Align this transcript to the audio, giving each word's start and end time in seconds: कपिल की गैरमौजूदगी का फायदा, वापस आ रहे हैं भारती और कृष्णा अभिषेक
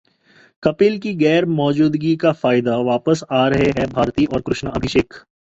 कपिल 0.63 0.97
की 0.99 1.13
गैरमौजूदगी 1.15 2.15
का 2.15 2.31
फायदा, 2.39 2.77
वापस 2.89 3.23
आ 3.33 3.47
रहे 3.47 3.69
हैं 3.71 3.87
भारती 3.91 4.25
और 4.25 4.41
कृष्णा 4.41 4.71
अभिषेक 4.71 5.13